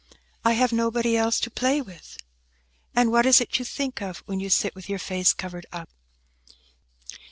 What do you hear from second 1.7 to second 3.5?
with." "And what is